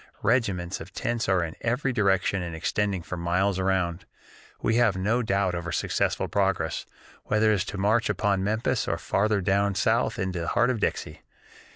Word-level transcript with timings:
Regiments 0.23 0.81
of 0.81 0.91
tents 0.93 1.29
are 1.29 1.43
in 1.43 1.53
every 1.61 1.93
direction 1.93 2.41
and 2.41 2.55
extending 2.55 3.03
for 3.03 3.17
miles 3.17 3.59
around. 3.59 4.07
We 4.59 4.77
have 4.77 4.97
no 4.97 5.21
doubt 5.21 5.53
of 5.53 5.67
our 5.67 5.71
successful 5.71 6.27
progress, 6.27 6.87
whether 7.25 7.51
it 7.51 7.53
is 7.53 7.65
to 7.65 7.77
march 7.77 8.09
upon 8.09 8.43
Memphis 8.43 8.87
or 8.87 8.97
farther 8.97 9.41
down 9.41 9.75
South 9.75 10.17
into 10.17 10.39
the 10.39 10.47
heart 10.47 10.71
of 10.71 10.79
'Dixie.' 10.79 11.21